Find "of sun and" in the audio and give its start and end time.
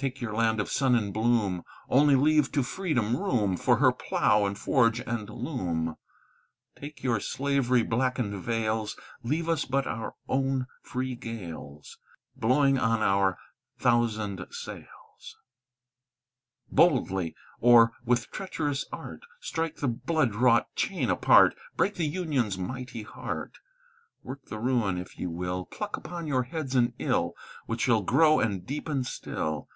0.60-1.12